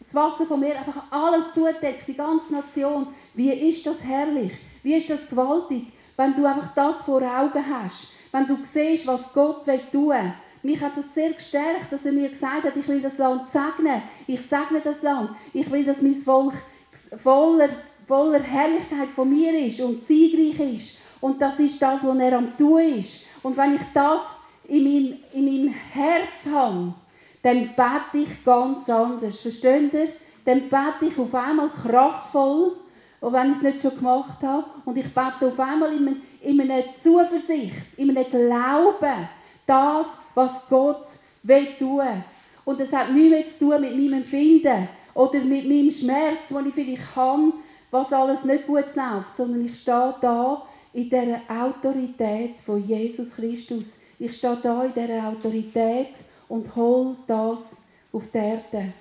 [0.00, 4.94] das Wasser vom Meer einfach alles zudeckt, die ganze Nation, wie ist das herrlich, wie
[4.94, 5.86] ist das gewaltig,
[6.16, 10.32] wenn du einfach das vor Augen hast, wenn du siehst, was Gott will tun.
[10.62, 14.02] Mich hat das sehr gestärkt, dass er mir gesagt hat, ich will das Land segnen,
[14.28, 16.54] ich segne das Land, ich will, dass mein Volk
[17.22, 17.68] voller,
[18.06, 20.98] voller Herrlichkeit von mir ist und siegreich ist.
[21.20, 23.26] Und das ist das, was er am tun ist.
[23.42, 24.22] Und wenn ich das
[24.68, 26.94] in meinem, in meinem Herz habe,
[27.42, 29.40] dann bete ich ganz anders.
[29.40, 30.08] Versteht ihr?
[30.44, 32.72] Dann bete ich auf einmal kraftvoll,
[33.20, 34.64] auch wenn ich es nicht schon gemacht habe.
[34.84, 39.28] Und ich bete auf einmal in, in einer Zuversicht, in einem Glauben,
[39.72, 41.06] das, was Gott
[41.42, 42.24] will tun.
[42.64, 46.74] Und das hat nichts zu tun mit meinem Empfinden oder mit meinem Schmerz, den ich
[46.74, 47.52] vielleicht habe,
[47.90, 54.00] was alles nicht gut läuft, sondern ich stehe da in der Autorität von Jesus Christus.
[54.18, 56.14] Ich stehe da in dieser Autorität
[56.48, 58.92] und hole das auf die Erde.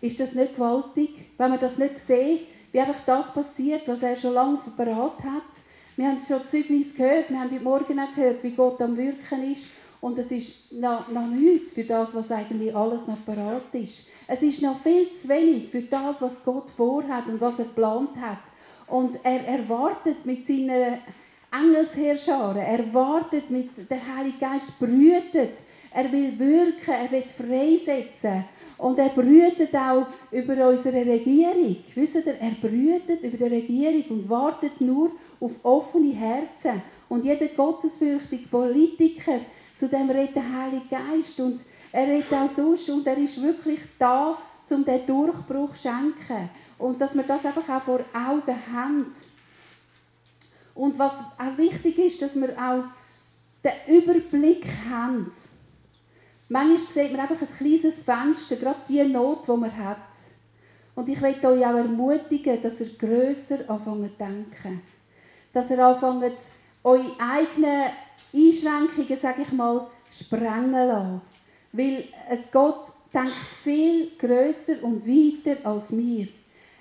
[0.00, 4.18] Ist das nicht gewaltig, wenn man das nicht sieht, wie einfach das passiert, was er
[4.18, 5.42] schon lange verbracht hat?
[5.96, 9.54] Wir haben schon Zeugnis gehört, wir haben heute Morgen auch gehört, wie Gott am Wirken
[9.54, 9.83] ist.
[10.04, 14.10] Und es ist noch, noch nichts für das, was eigentlich alles noch parat ist.
[14.28, 18.10] Es ist noch viel zu wenig für das, was Gott vorhat und was er geplant
[18.20, 18.42] hat.
[18.86, 20.98] Und er erwartet mit seiner
[21.50, 22.60] Engelsheerscharen.
[22.60, 25.56] Er wartet mit, der Heilige Geist brütet.
[25.90, 28.44] Er will wirken, er will freisetzen.
[28.76, 31.76] Und er brütet auch über unsere Regierung.
[31.94, 36.82] Wisst ihr, er brütet über die Regierung und wartet nur auf offene Herzen.
[37.08, 39.40] Und jeder gottesfürchtige Politiker,
[39.78, 41.40] zu dem redet der Heilige Geist.
[41.40, 41.60] Und
[41.92, 42.88] er redet auch sonst.
[42.90, 44.38] Und er ist wirklich da,
[44.70, 46.50] um den Durchbruch zu schenken.
[46.78, 49.14] Und dass wir das einfach auch vor Augen haben.
[50.74, 52.84] Und was auch wichtig ist, dass wir auch
[53.62, 55.30] den Überblick haben.
[56.48, 59.98] Manchmal sieht man einfach ein kleines Fenster, gerade die Not, die man hat.
[60.94, 64.82] Und ich möchte euch auch ermutigen, dass ihr grösser anfangt zu denken.
[65.52, 66.36] Dass ihr anfangt,
[66.82, 67.90] eure eigenen
[68.34, 71.20] Einschränkungen, sage ich mal, sprengen lassen.
[71.72, 76.28] Weil es Gott denkt viel grösser und weiter als wir.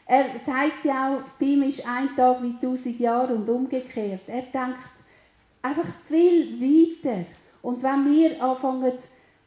[0.05, 4.21] Er, es heisst ja auch, bei ihm ist ein Tag wie tausend Jahre und umgekehrt.
[4.27, 4.79] Er denkt
[5.61, 7.25] einfach viel weiter.
[7.61, 8.91] Und wenn wir anfangen,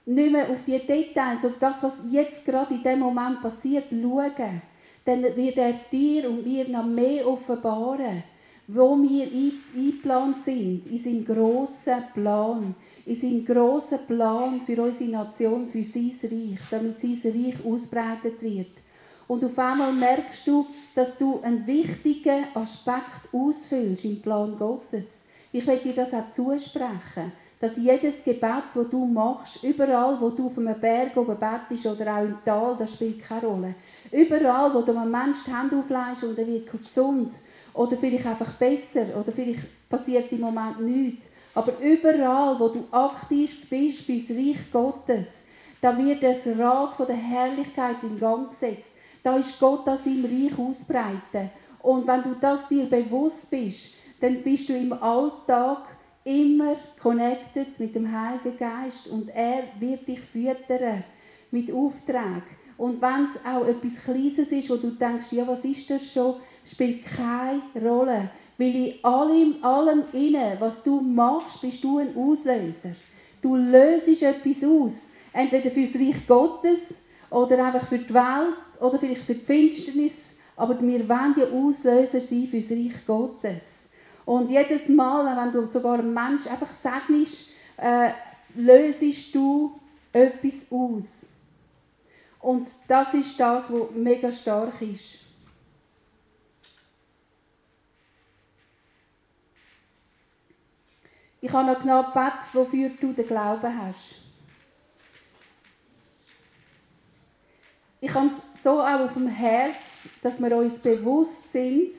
[0.06, 4.62] nicht mehr auf die Details, auf das, was jetzt gerade in dem Moment passiert, schauen,
[5.04, 8.22] dann wird er dir und mir noch mehr offenbaren,
[8.68, 12.74] wo wir eingeplant sind, in seinem grossen Plan,
[13.04, 18.72] in seinem grossen Plan für unsere Nation, für sein Reich, damit sein Reich ausbreitet wird.
[19.28, 25.26] Und auf einmal merkst du, dass du einen wichtigen Aspekt ausfüllst im Plan Gottes.
[25.52, 30.48] Ich will dir das auch zusprechen, dass jedes Gebet, das du machst, überall, wo du
[30.48, 33.74] auf einem Berg oben bettest oder auch im Tal, das spielt keine Rolle.
[34.12, 37.32] Überall, wo du einem Menschen die Hände auflegst und er wird gesund
[37.76, 41.28] oder vielleicht einfach besser oder vielleicht passiert im Moment nichts.
[41.54, 45.44] Aber überall, wo du aktiv bist, bist Reich Gottes,
[45.80, 48.92] da wird das Rad von der Herrlichkeit in Gang gesetzt.
[49.22, 51.50] Da ist Gott an seinem Reich ausbreiten.
[51.80, 55.82] Und wenn du das dir bewusst bist, dann bist du im Alltag
[56.24, 61.04] immer connected mit dem Heiligen Geist und er wird dich füttern
[61.50, 62.42] mit Auftrag.
[62.76, 66.34] Und wenn es auch etwas Kleines ist, wo du denkst, ja, was ist das schon,
[66.70, 68.30] spielt keine Rolle.
[68.58, 72.96] Weil in allem, allem inne, was du machst, bist du ein Auslöser.
[73.42, 75.10] Du löst etwas aus.
[75.32, 80.38] Entweder für das Reich Gottes oder einfach für die Welt oder vielleicht für die Finsternis.
[80.56, 83.90] Aber wir wollen ja Auslöser sein für das Reich Gottes.
[84.24, 88.10] Und jedes Mal, wenn du sogar einen Menschen einfach segnest, äh,
[88.54, 89.78] lösest du
[90.12, 91.34] etwas aus.
[92.40, 95.25] Und das ist das, was mega stark ist.
[101.46, 104.16] Ich habe noch genau gebeten, wofür du den Glauben hast.
[108.00, 109.76] Ich habe es so auch auf dem Herz,
[110.24, 111.92] dass wir uns bewusst sind,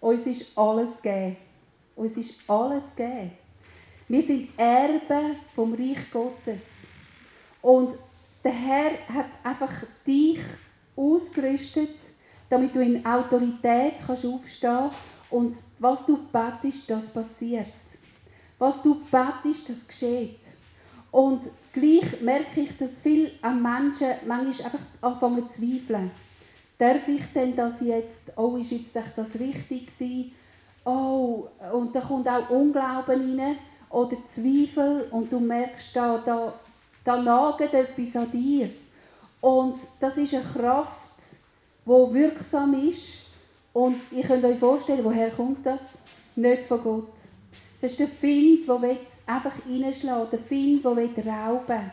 [0.00, 1.36] uns ist alles gegeben.
[1.94, 3.32] Uns ist alles gegeben.
[4.08, 6.64] Wir sind Erben vom Reich Gottes.
[7.60, 7.98] Und
[8.42, 9.74] der Herr hat einfach
[10.06, 10.40] dich
[10.96, 11.98] ausgerüstet,
[12.48, 14.90] damit du in Autorität kannst aufstehen
[15.28, 17.66] und was du betest, das passiert.
[18.58, 20.40] Was du betest, das geschieht.
[21.10, 21.42] Und
[21.72, 26.10] gleich merke ich, dass viele Menschen manchmal einfach anfangen zu zweifeln.
[26.78, 28.32] Darf ich denn das jetzt?
[28.36, 30.32] Oh, ist jetzt das richtig gewesen?
[30.84, 33.56] Oh, und da kommt auch Unglauben rein
[33.90, 36.52] oder Zweifel und du merkst, da, da,
[37.04, 38.70] da nagt etwas an dir.
[39.40, 41.20] Und das ist eine Kraft,
[41.84, 43.26] die wirksam ist.
[43.72, 45.80] Und ihr könnt euch vorstellen, woher kommt das?
[46.34, 47.12] Nicht von Gott.
[47.80, 51.92] Das ist der Find, der einfach reinschlagen der Find, der rauben will.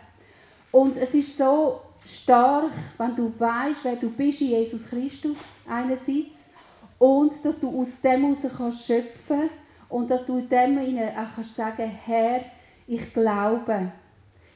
[0.72, 5.38] Und es ist so stark, wenn du weißt, wer du bist in Jesus Christus
[5.70, 6.52] einerseits
[6.98, 9.50] und dass du aus dem heraus kannst schöpfen
[9.90, 12.42] und dass du in dem auch kannst sagen, Herr,
[12.88, 13.92] ich glaube.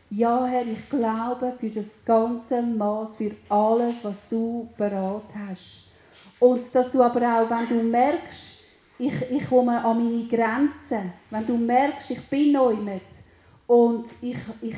[0.10, 5.90] Ja, Herr, ich glaube für das ganze Maß, für alles, was du bereit hast.
[6.40, 8.57] Und dass du aber auch, wenn du merkst,
[9.00, 11.14] ich, ich komme an meine Grenzen.
[11.30, 12.52] Wenn du merkst, ich bin
[12.84, 13.02] mit
[13.68, 14.76] und ich, ich,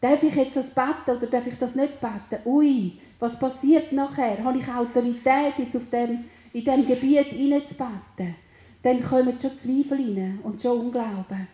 [0.00, 2.42] darf ich jetzt das beten oder darf ich das nicht beten?
[2.44, 4.42] Ui, was passiert nachher?
[4.42, 8.34] Habe ich Autorität, jetzt auf dem, in diesem Gebiet hineinzubeten?
[8.82, 11.46] Dann kommen schon Zweifel rein und schon Unglauben.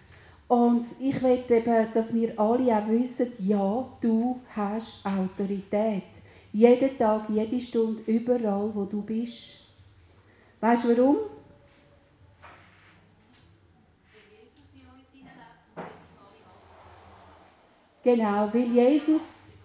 [0.48, 6.04] Und ich will eben, dass wir alle auch wissen, ja, du hast Autorität.
[6.54, 9.66] Jeden Tag, jede Stunde, überall, wo du bist.
[10.60, 11.16] Weißt du warum?
[18.02, 19.58] Genau, weil Jesus,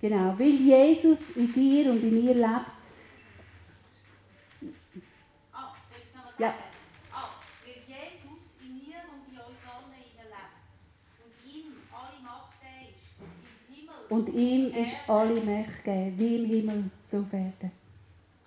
[0.00, 2.80] genau, weil Jesus in dir und in mir lebt.
[5.52, 5.74] Ah,
[6.12, 6.34] sagen?
[6.38, 6.54] Ja.
[7.12, 7.30] Ah,
[7.64, 10.54] weil Jesus in mir und in uns allen lebt.
[11.24, 13.16] Und ihm alle Macht ist.
[13.20, 14.00] Im Himmel.
[14.08, 17.72] Und ihm ist alle Macht gegeben, wie im Himmel so werden.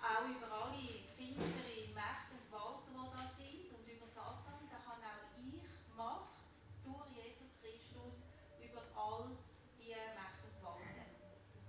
[0.00, 3.68] Auch über alle finstere Mächte und Gewalten, die da sind.
[3.74, 5.62] Und über Satan, da kann auch ich
[5.96, 6.34] Macht
[6.84, 8.24] durch Jesus Christus
[8.60, 9.36] über all
[9.78, 11.08] die Mächte und Gewalten,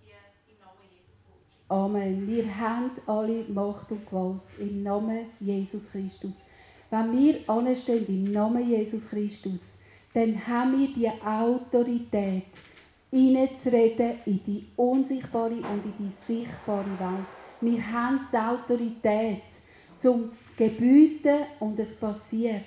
[0.01, 0.11] die
[0.51, 1.64] im Namen Jesus vorstehen.
[1.75, 2.25] Amen.
[2.25, 6.31] Wir haben alle Macht und Gewalt im Namen Jesus Christus.
[6.89, 9.79] Wenn wir anstehen im Namen Jesus Christus,
[10.13, 12.45] dann haben wir die Autorität,
[13.11, 17.25] hineinzureden in die unsichtbare und in die sichtbare Welt.
[17.59, 19.43] Wir haben die Autorität
[20.01, 22.63] zum Gebieten und es passiert.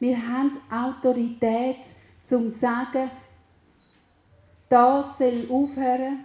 [0.00, 1.84] Wir haben die Autorität
[2.28, 3.08] zum sagen,
[4.68, 6.24] das soll aufhören,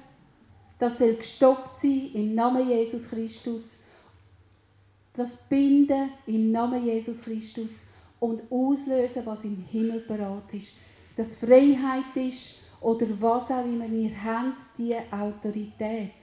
[0.79, 3.79] das soll gestoppt sein im Namen Jesus Christus.
[5.13, 7.87] Das Binden im Namen Jesus Christus
[8.19, 10.73] und auslösen, was im Himmel bereit ist.
[11.17, 13.91] Dass Freiheit ist oder was auch immer.
[13.91, 16.13] Wir haben diese Autorität.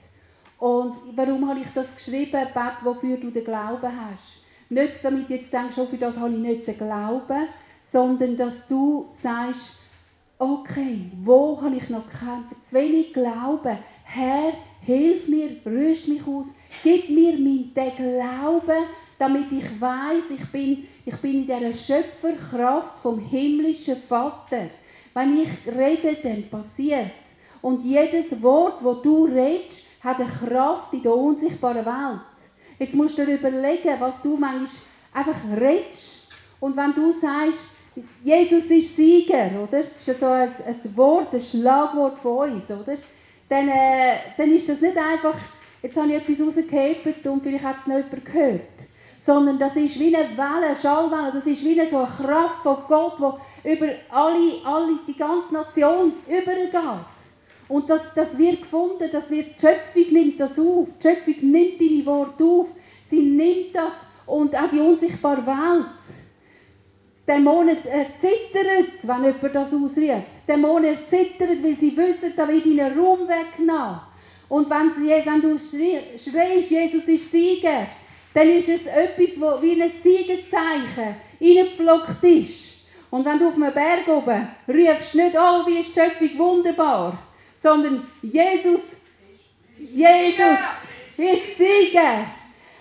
[0.57, 4.43] Und warum habe ich das geschrieben, Bet, wofür du den Glauben hast?
[4.69, 7.47] Nicht, damit du jetzt denkst, oh, für das habe ich nicht den Glauben,
[7.91, 9.83] sondern dass du sagst,
[10.39, 13.77] okay, wo habe ich noch keinen, zu wenig Glauben?
[14.09, 16.47] Herr, hilf mir, rüst mich aus,
[16.81, 18.85] gib mir den Glauben,
[19.19, 24.69] damit ich weiß, ich bin, ich bin in dieser Schöpferkraft vom himmlischen Vater.
[25.13, 27.41] Wenn ich rede, dann passiert es.
[27.61, 32.21] Und jedes Wort, das du redest, hat eine Kraft in der unsichtbaren Welt.
[32.79, 34.69] Jetzt musst du dir überlegen, was du manchmal
[35.11, 36.31] einfach redest.
[36.59, 37.75] Und wenn du sagst,
[38.23, 39.81] Jesus ist Sieger, oder?
[39.83, 42.97] Das ist so ein, ein Wort, ein Schlagwort von uns, oder?
[43.49, 45.35] Dann, äh, dann ist das nicht einfach,
[45.81, 48.61] jetzt habe ich etwas rausgehebt und vielleicht hat es nicht jemand gehört.
[49.25, 52.77] Sondern das ist wie eine Welle, eine Schallwelle, das ist wie so eine Kraft von
[52.87, 53.17] Gott,
[53.63, 57.05] die über alle, alle, die ganze Nation übergeht.
[57.67, 61.81] Und das, das wird gefunden, das wird, die Schöpfung nimmt das auf, die Schöpfung nimmt
[61.81, 62.67] deine Worte auf,
[63.09, 65.85] sie nimmt das und auch die unsichtbare Welt
[67.27, 70.36] Dämonen erzittern, wenn jemand das ausruft.
[70.47, 73.99] Dämonen erzittern, weil sie wissen, da wird ihnen Raum weggenommen.
[74.49, 77.87] Und wenn, wenn du schreist, Jesus ist Sieger,
[78.33, 82.87] dann ist es etwas, wo wie ein Siegeszeichen reingepflockt ist.
[83.09, 87.17] Und wenn du auf einem Berg oben rufst, nicht, oh, wie ist die Schöpfung wunderbar,
[87.61, 89.01] sondern Jesus,
[89.77, 90.57] Jesus
[91.17, 92.25] ist Sieger.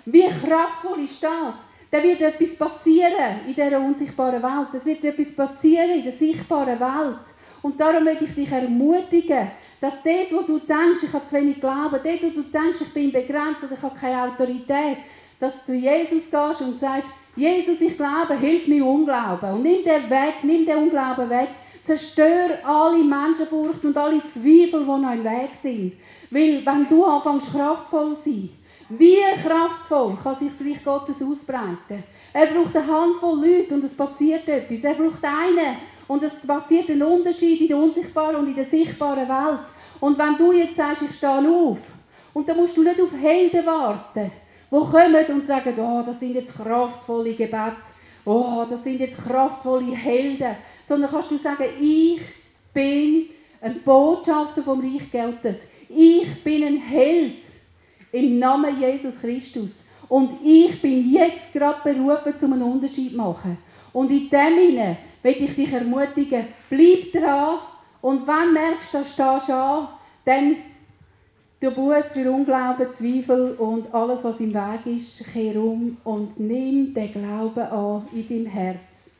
[0.05, 1.77] Wie kraftvoll ist das?
[1.91, 4.69] dann wird etwas passieren in dieser unsichtbaren Welt.
[4.75, 7.36] Es wird etwas passieren in der sichtbaren Welt.
[7.67, 9.49] Und darum möchte ich dich ermutigen,
[9.81, 12.95] dass dort, wo du denkst, ich habe zu wenig Glauben, dort, wo du denkst, ich
[12.95, 14.99] bin begrenzt oder ich habe keine Autorität,
[15.41, 19.55] dass du Jesus gehst und sagst, Jesus, ich glaube, hilf mir Unglauben.
[19.55, 21.49] Und nimm den weg, nimm den Unglauben weg.
[21.85, 25.95] Zerstör alle Menschenfurcht und alle Zweifel, die noch im Weg sind.
[26.31, 28.49] Weil, wenn du anfängst, kraftvoll zu sein,
[28.91, 32.05] wie kraftvoll kann sich das Reich Gottes ausbreiten?
[32.33, 34.85] Er braucht eine Handvoll Leute und es passiert etwas.
[34.85, 35.77] Er braucht einen
[36.09, 39.67] und es passiert ein Unterschied in der unsichtbaren und in der sichtbaren Welt.
[40.01, 41.79] Und wenn du jetzt sagst, ich stehe auf,
[42.35, 44.31] und dann musst du nicht auf Helden warten,
[44.71, 47.77] die kommen und sagen, oh, das sind jetzt kraftvolle Gebete,
[48.25, 50.57] oh, das sind jetzt kraftvolle Helden,
[50.89, 52.21] sondern kannst du sagen, ich
[52.73, 55.71] bin ein Botschafter vom Reich Gottes.
[55.89, 57.43] Ich bin ein Held.
[58.13, 59.87] Im Namen Jesus Christus.
[60.09, 63.59] Und ich bin jetzt gerade berufen, um einen Unterschied zu machen.
[63.93, 67.59] Und in dem Sinne will ich dich ermutigen, bleib dran.
[68.01, 69.89] Und wenn du merkst, da stehst du an,
[70.25, 70.57] dann
[71.61, 76.95] du Buß für Unglauben, Zweifel und alles, was im Weg ist, kehr um und nimm
[76.95, 79.17] den Glauben an in deinem Herz.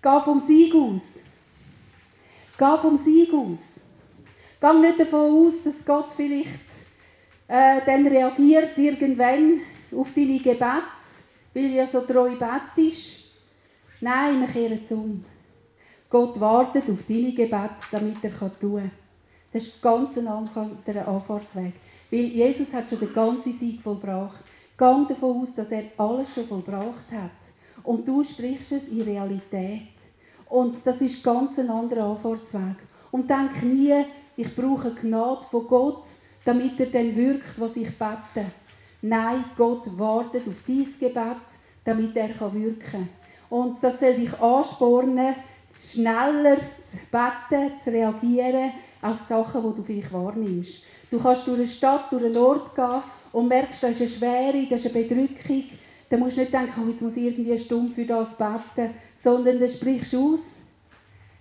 [0.00, 1.24] Geh vom Sieg aus.
[2.56, 3.88] Geh vom Sieg aus.
[4.60, 6.48] Geh nicht davon aus, dass Gott vielleicht
[7.48, 9.60] äh, dann reagiert irgendwann
[9.94, 10.82] auf deine Gebete,
[11.52, 13.17] weil du ja so treu betest.
[14.00, 15.24] Nein, wir kehren um.
[16.08, 18.90] Gott wartet auf deine Gebete, damit er tun kann.
[19.52, 21.72] Das ist ganz ein anderer Anfahrtsweg.
[22.10, 24.44] Weil Jesus hat schon den ganzen Sieg vollbracht.
[24.76, 27.30] Gang davon aus, dass er alles schon vollbracht hat.
[27.82, 29.88] Und du sprichst es in Realität.
[30.48, 32.76] Und das ist ganz ein anderer Anfahrtsweg.
[33.10, 34.04] Und denk nie,
[34.36, 36.04] ich brauche Gnade von Gott,
[36.44, 38.46] damit er dann wirkt, was ich bete.
[39.02, 41.36] Nein, Gott wartet auf dein Gebet,
[41.84, 43.08] damit er wirken kann.
[43.50, 45.34] Und das soll dich anspornen,
[45.84, 50.84] schneller zu beten, zu reagieren auf Sachen, die du vielleicht wahrnimmst.
[51.10, 54.66] Du kannst durch eine Stadt, durch einen Ort gehen und merkst, das ist eine Schwere,
[54.68, 55.64] das ist eine Bedrückung.
[56.10, 58.94] Dann musst du nicht denken, oh, jetzt muss ich irgendwie eine Stunde für das beten,
[59.22, 60.58] sondern dann sprichst du aus.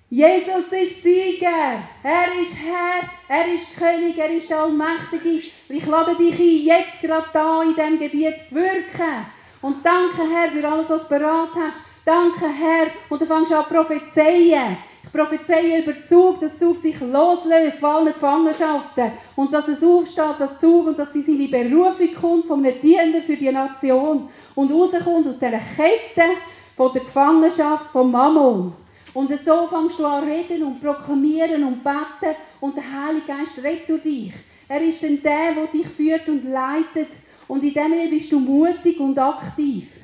[0.10, 5.52] Jesus ist Sieger, er ist Herr, er ist König, er ist Allmächtig.
[5.68, 9.26] Ich lade dich ein, jetzt gerade da in diesem Gebiet zu wirken.
[9.62, 11.87] Und danke, Herr, für alles, was du beraten hast.
[12.08, 12.88] Danke, Herr.
[13.10, 14.78] Und dann fängst du an prophezeien.
[15.04, 19.12] Ich prophezeie über Zug, dass Zug sich loslöst von allen Gefangenschaften.
[19.36, 23.22] Und dass es aufsteht, das Zug, und dass sie seine Berufung kommt von einem Diener
[23.26, 24.30] für die Nation.
[24.56, 26.30] Und rauskommt aus dieser Kette
[26.78, 28.72] von der Gefangenschaft von Mammon.
[29.14, 33.90] Und so fängst du an reden und proklamieren und beten und der Heilige Geist redet
[33.90, 34.34] durch dich.
[34.70, 37.12] Er ist dann der, der dich führt und leitet
[37.50, 39.97] und in dem bist du mutig und aktiv.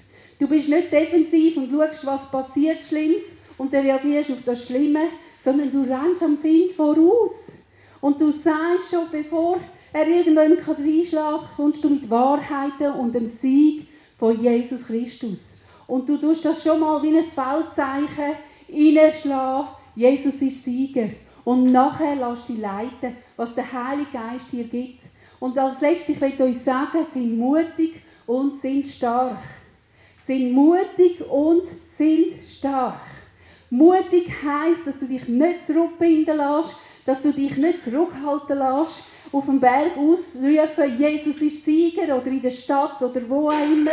[0.44, 5.06] Du bist nicht defensiv und schaust, was passiert Schlimmes und dann reagierst auf das Schlimme,
[5.42, 7.54] sondern du rennst am Find voraus.
[8.02, 9.62] Und du sagst schon, bevor
[9.94, 13.88] er irgendwann reinschlagen kann, kommst du mit Wahrheiten und dem Sieg
[14.20, 15.62] von Jesus Christus.
[15.88, 18.36] Und du tust das schon mal wie ein Feldzeichen
[18.70, 21.08] reinschlagen, Jesus ist Sieger.
[21.46, 25.06] Und nachher lass dich leiten, was der Heilige Geist dir gibt.
[25.40, 29.38] Und als letztes, ich möchte euch sagen, sind mutig und sind stark.
[30.26, 31.68] Sind mutig und
[31.98, 33.02] sind stark.
[33.70, 39.46] Mutig heisst, dass du dich nicht zurückbinden lässt, dass du dich nicht zurückhalten lässt, auf
[39.46, 43.92] dem Berg ausrufen, Jesus ist Sieger oder in der Stadt oder wo auch immer,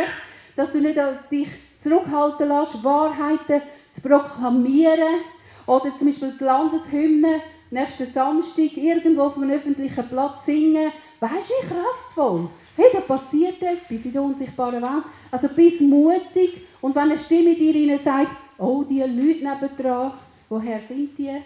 [0.55, 0.99] dass du nicht
[1.31, 1.47] dich
[1.81, 3.61] zurückhalten lässt, Wahrheiten
[3.95, 5.21] zu proklamieren
[5.65, 10.91] oder zum Beispiel die Landeshymne nächsten Samstag irgendwo auf einem öffentlichen Platz singen.
[11.19, 12.49] Weißt du, kraftvoll.
[12.75, 15.03] Hey, da passiert etwas in der unsichtbaren Welt.
[15.29, 20.13] Also bist mutig und wenn eine Stimme dir sagt, oh, die Leute nebendran,
[20.49, 21.37] woher sind die?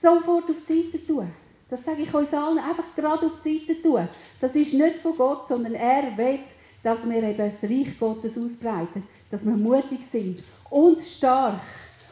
[0.00, 1.30] Sofort auf die Seite tun.
[1.68, 4.08] Das sage ich uns allen, einfach gerade auf die Seite tun.
[4.40, 6.40] Das ist nicht von Gott, sondern er will,
[6.82, 9.04] dass wir eben das Reich Gottes ausbreiten.
[9.30, 11.60] Dass wir mutig sind und stark.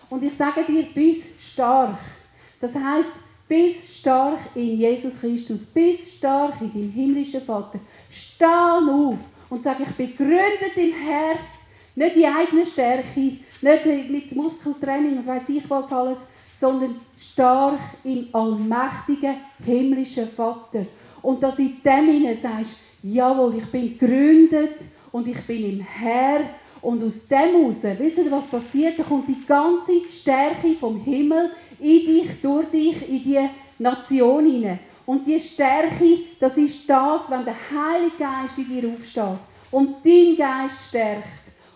[0.09, 1.99] Und ich sage dir, bist stark.
[2.61, 3.11] Das heißt,
[3.49, 7.81] bist stark in Jesus Christus, bist stark in deinem himmlischen Vater.
[8.13, 9.17] Steh auf
[9.49, 11.39] und sag, ich bin gegründet im Herrn,
[11.95, 13.21] nicht in eigener Stärke,
[13.61, 16.19] nicht mit Muskeltraining und weiß ich was alles,
[16.61, 20.87] sondern stark im allmächtigen himmlischen Vater.
[21.23, 24.77] Und dass in dem hinein sagst, jawohl, ich bin gegründet
[25.11, 26.41] und ich bin im Herr
[26.81, 28.99] und aus dem heraus, wisst ihr, was passiert?
[28.99, 31.51] Da kommt die ganze Stärke vom Himmel
[31.81, 33.49] in dich, durch dich, in die
[33.79, 34.79] Nation hinein.
[35.07, 39.39] Und die Stärke, das ist das, wenn der Heilige Geist in dir aufsteht
[39.71, 41.29] und dein Geist stärkt.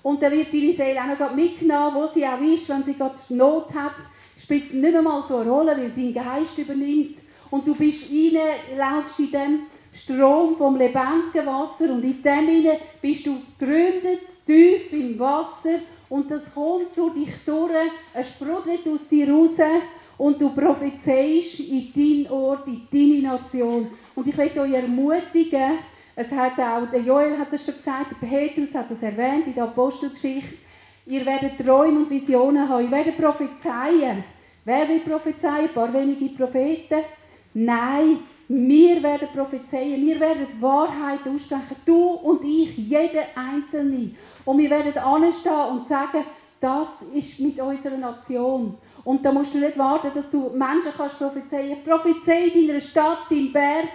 [0.03, 3.15] Und dann wird deine Seele auch noch mitgenommen, wo sie auch ist, wenn sie gerade
[3.31, 3.95] Not hat.
[4.39, 7.19] Spielt nicht einmal so eine Rolle, weil dein Geist übernimmt.
[7.51, 8.39] Und du bist rein,
[8.77, 9.61] laufst in dem
[9.95, 15.79] Strom vom lebendigen Wasser und in dem hinein bist du gegründet, tief im Wasser
[16.13, 19.57] und das kommt durch dich durch, es sprudelt aus dir raus
[20.19, 23.89] und du prophezeist in deinen Ort, in deine Nation.
[24.15, 25.79] Und ich möchte euch ermutigen,
[26.15, 29.55] es hat auch, der Joel hat das schon gesagt, der Petrus hat das erwähnt in
[29.55, 30.59] der Apostelgeschichte,
[31.07, 34.23] ihr werdet Träume und Visionen haben, ihr werdet prophezeien.
[34.67, 35.69] Wer will prophezeien?
[35.69, 37.05] Ein paar wenige Propheten?
[37.55, 44.11] Nein, wir werden prophezeien, wir werden Wahrheit aussprechen, du und ich, jeder Einzelne.
[44.45, 46.25] Und wir werden anstehen und sagen,
[46.61, 48.77] das ist mit unserer Nation.
[49.05, 51.83] Und da musst du nicht warten, dass du Menschen kannst prophezeien.
[51.85, 53.89] Prophezei deiner Stadt, deinem Berg,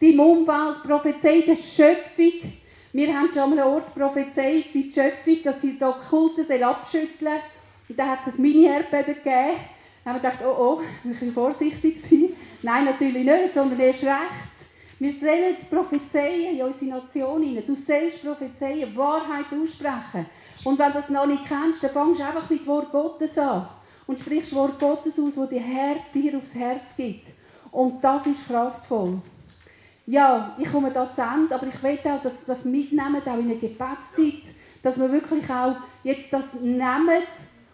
[0.00, 2.52] deinem Umwelt, prophezei der Schöpfung.
[2.92, 7.40] Wir haben schon an einem Ort prophezeit, die Schöpfung, dass sie die Okkulte abschütteln
[7.88, 9.56] Und da hat es ein Mini-Erdbeben gegeben.
[10.04, 12.28] Da haben wir gedacht, oh oh, ein bisschen vorsichtig sein.
[12.62, 14.51] Nein, natürlich nicht, sondern erst recht.
[15.02, 17.64] Wir sollen prophezeien in unsere Nation hinein.
[17.66, 20.26] Du sollst prophezeien, Wahrheit aussprechen.
[20.62, 23.66] Und wenn du das noch nicht kennst, dann fangst du einfach mit Wort Gottes an.
[24.06, 27.26] Und sprichst Wort Gottes aus, das dir aufs Herz gibt.
[27.72, 29.20] Und das ist kraftvoll.
[30.06, 33.48] Ja, ich komme da zu Ende, aber ich will auch, dass das mitnehmen, auch in
[33.48, 37.24] der Gebetszeit, dass wir wirklich auch jetzt das nehmen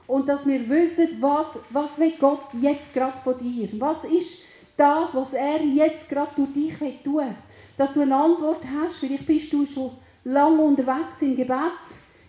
[0.07, 3.69] und dass wir wissen, was, was will Gott jetzt gerade von dir?
[3.79, 4.48] Was ist
[4.79, 7.35] das, was er jetzt gerade durch dich will.
[7.77, 8.99] Dass du eine Antwort hast.
[8.99, 9.91] Vielleicht bist du schon
[10.25, 11.57] lange unterwegs im Gebet.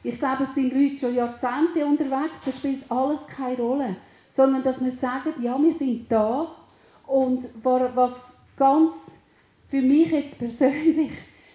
[0.04, 2.44] Ich glaube, es sind Leute schon Jahrzehnte unterwegs.
[2.46, 3.96] Das spielt alles keine Rolle.
[4.32, 6.48] Sondern, dass wir sagen, ja, wir sind da.
[7.08, 9.24] Und was ganz
[9.70, 11.12] für mich jetzt persönlich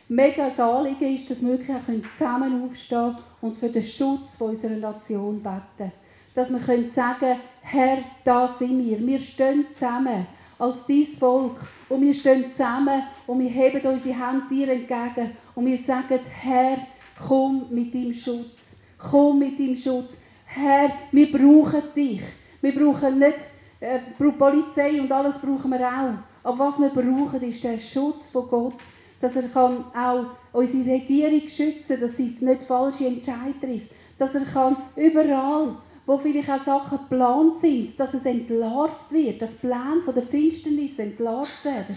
[0.08, 5.42] mega Anliegen ist, dass wir wirklich auch zusammen aufstehen und für den Schutz unserer Nation
[5.42, 5.92] beten.
[6.34, 6.58] Dass wir
[6.92, 9.04] sagen können Herr, da sind wir.
[9.04, 10.26] Wir stehen zusammen
[10.58, 11.56] als dein Volk.
[11.88, 16.78] Und wir stehen zusammen und wir heben unsere Hände dir entgegen und wir sagen, Herr,
[17.26, 18.82] komm mit deinem Schutz.
[18.98, 20.18] Komm mit deinem Schutz.
[20.46, 22.22] Herr, wir brauchen dich.
[22.60, 23.38] Wir brauchen nicht
[23.80, 26.14] äh, Polizei und alles brauchen wir auch.
[26.42, 28.74] Aber was wir brauchen, ist der Schutz von Gott.
[29.20, 33.90] Dass er kann auch unsere Regierung schützen kann, dass sie nicht falsche Entscheidungen trifft.
[34.18, 35.76] Dass er kann überall
[36.06, 40.98] wo vielleicht auch Sachen geplant sind, dass es entlarvt wird, dass Pläne von der Finsternis
[40.98, 41.96] entlarvt werden,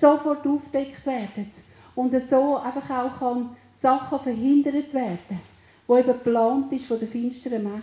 [0.00, 1.50] sofort aufdeckt werden
[1.94, 5.40] und so einfach auch kann Sachen verhindert werden,
[5.86, 7.82] wo eben geplant ist von der finsteren Macht.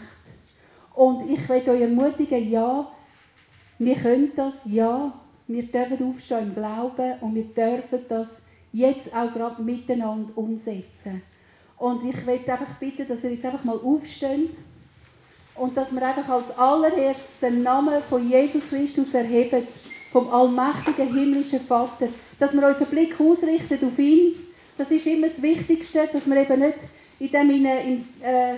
[0.94, 2.90] Und ich will euch ermutigen, ja,
[3.78, 5.14] wir können das, ja,
[5.48, 11.22] wir dürfen aufstehen im Glauben und wir dürfen das jetzt auch gerade miteinander umsetzen.
[11.78, 14.56] Und ich will einfach bitten, dass ihr jetzt einfach mal aufsteht
[15.56, 19.68] und dass wir einfach als allererstes den Namen von Jesus Christus erheben,
[20.12, 22.08] vom allmächtigen himmlischen Vater,
[22.40, 24.36] dass wir unseren Blick ausrichten auf ihn.
[24.78, 26.78] Das ist immer das Wichtigste, dass wir eben nicht
[27.20, 28.58] in dem in, in, äh,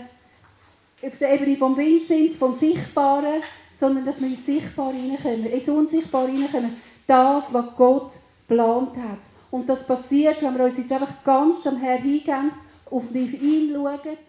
[1.01, 3.41] auf der Ebene vom Wind sind, vom Sichtbaren,
[3.79, 6.75] sondern dass wir ins Sichtbare hineinkommen, ins Unsichtbare hineinkommen.
[7.05, 8.11] Das, was Gott
[8.47, 9.19] geplant hat.
[9.51, 12.51] Und das passiert, wenn wir uns jetzt einfach ganz am Herrn hingehen,
[12.89, 14.17] auf ihn schauen,